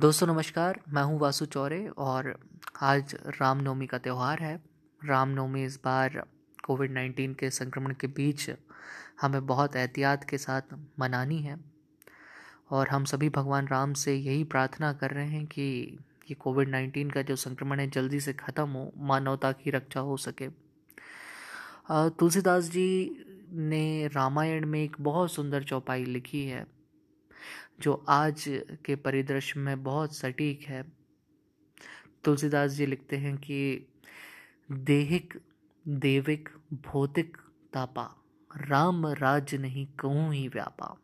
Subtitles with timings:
[0.00, 2.34] दोस्तों, नमस्कार। मैं हूँ वासु चौरे और
[2.82, 4.54] आज रामनवमी का त्यौहार है।
[5.02, 6.16] रामनवमी इस बार
[6.64, 8.48] कोविड नाइन्टीन के संक्रमण के बीच
[9.20, 11.58] हमें बहुत एहतियात के साथ मनानी है
[12.70, 15.68] और हम सभी भगवान राम से यही प्रार्थना कर रहे हैं कि
[16.30, 20.16] ये कोविड नाइन्टीन का जो संक्रमण है जल्दी से ख़त्म हो, मानवता की रक्षा हो
[20.16, 20.48] सके।
[21.90, 26.66] तुलसीदास जी ने रामायण में एक बहुत सुंदर चौपाई लिखी है।
[27.80, 28.44] जो आज
[28.84, 30.92] के परिदृश्य में बहुत सटीक है।
[32.24, 33.86] तुलसीदास जी लिखते हैं कि
[34.72, 35.40] देहिक,
[35.88, 37.36] देविक, भौतिक
[37.72, 38.16] तापा,
[38.56, 40.96] राम राज्य नहीं कहूँ ही व्यापा।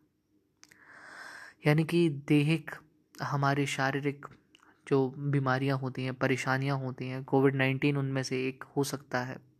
[1.67, 2.71] यानी कि देहिक
[3.23, 4.27] हमारे शारीरिक
[4.89, 9.56] जो बीमारियाँ होती हैं, परेशानियाँ होती हैं, कोविड नाइन्टीन उनमें से एक हो सकता है।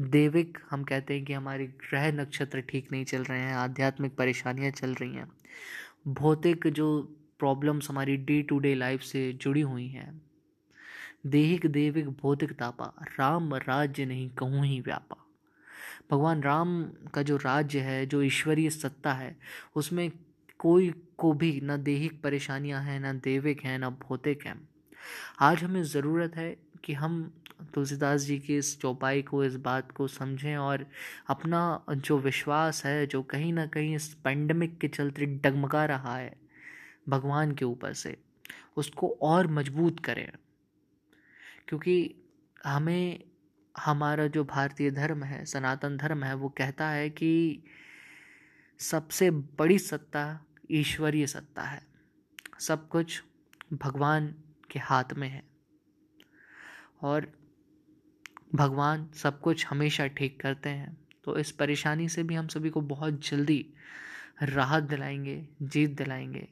[0.00, 4.70] देविक हम कहते हैं कि हमारे ग्रह नक्षत्र ठीक नहीं चल रहे हैं, आध्यात्मिक परेशानियाँ
[4.70, 5.32] चल रही हैं।
[6.08, 7.02] भौतिक जो
[7.38, 10.22] प्रॉब्लम्स हमारी डे टू डे लाइफ से जुड़ी हुई हैं।
[11.26, 15.16] देहिक देविक भौतिक तापा, राम राज्य नहीं कहूँ ही व्यापा।
[16.10, 19.36] भगवान राम का जो राज्य है, जो ईश्वरीय सत्ता है,
[19.76, 20.12] उसमें
[20.58, 24.68] कोई को भी न देहिक परेशानियाँ हैं, ना देविक हैं, ना भौतिक हैं।
[25.40, 27.34] आज हमें ज़रूरत है कि हम
[27.74, 30.86] तुलसीदास जी की इस चौपाई को, इस बात को समझें और
[31.26, 36.36] अपना जो विश्वास है, जो कहीं ना कहीं इस पेंडेमिक के चलते डगमगा रहा है,
[37.08, 38.16] भगवान के ऊपर से,
[38.76, 40.32] उसको और मज़बूत करें।
[41.68, 42.14] क्योंकि
[42.64, 43.24] हमें,
[43.78, 47.62] हमारा जो भारतीय धर्म है, सनातन धर्म है, वो कहता है कि
[48.78, 51.86] सबसे बड़ी सत्ता ईश्वरीय सत्ता है।
[52.60, 53.22] सब कुछ
[53.72, 54.34] भगवान
[54.70, 55.42] के हाथ में है।
[57.02, 57.45] और
[58.56, 62.80] भगवान सब कुछ हमेशा ठीक करते हैं। तो इस परेशानी से भी हम सभी को
[62.80, 63.66] बहुत जल्दी
[64.42, 66.48] राहत दिलाएँगे, जीत दिलाएँगे।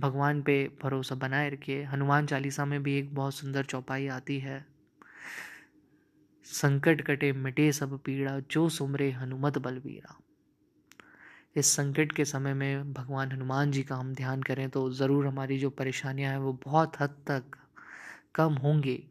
[0.00, 4.66] भगवान पे भरोसा बनाए रखिए। हनुमान चालीसा में भी एक बहुत सुंदर चौपाई आती है।
[6.44, 10.18] संकट कटे मिटे सब पीड़ा, जो सुमरे हनुमत बलवीरा।
[11.56, 15.58] इस संकट के समय में भगवान हनुमान जी का हम ध्यान करें तो ज़रूर हमारी
[15.58, 17.44] जो परेशानियाँ हैं वो बहुत हद तक
[18.34, 19.02] कम होंगी।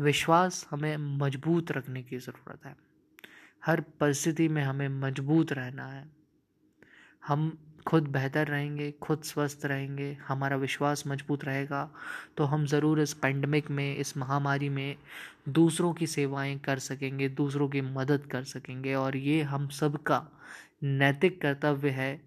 [0.00, 2.76] विश्वास हमें मज़बूत रखने की ज़रूरत है।
[3.64, 6.12] हर परिस्थिति में हमें मज़बूत रहना है।
[7.26, 11.90] हम खुद बेहतर रहेंगे, खुद स्वस्थ रहेंगे, हमारा विश्वास मज़बूत रहेगा।
[12.36, 14.96] तो हम ज़रूर इस पेंडेमिक में, इस महामारी में
[15.48, 20.26] दूसरों की सेवाएँ कर सकेंगे, दूसरों की मदद कर सकेंगे। और ये हम सबका
[20.82, 22.20] नैतिक कर्तव्य है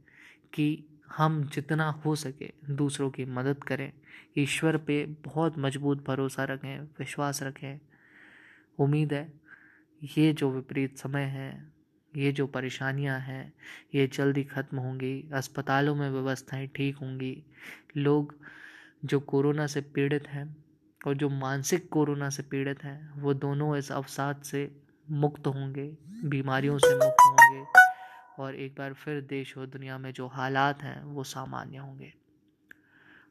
[0.53, 3.93] कि हम जितना हो सके दूसरों की मदद करें।
[4.37, 7.79] ईश्वर पे बहुत मज़बूत भरोसा रखें, विश्वास रखें।
[8.79, 9.33] उम्मीद है,
[10.17, 11.71] ये जो विपरीत समय है,
[12.15, 13.53] ये जो परेशानियाँ हैं,
[13.95, 17.43] ये जल्दी ख़त्म होंगी, अस्पतालों में व्यवस्थाएँ ठीक होंगी।
[17.97, 18.35] लोग
[19.05, 20.65] जो कोरोना से पीड़ित हैं
[21.07, 24.81] और जो मानसिक कोरोना से पीड़ित हैं, वो दोनों इस अवसाद से
[25.11, 27.86] मुक्त होंगे, बीमारियों से मुक्त होंगे।
[28.37, 32.13] और एक बार फिर देश और दुनिया में जो हालात हैं, वो सामान्य होंगे।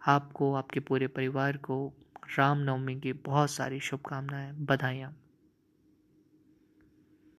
[0.06, 1.92] आपको, आपके पूरे परिवार को
[2.38, 5.16] रामनवमी की बहुत सारी शुभकामनाएँ, बधाइयाँ।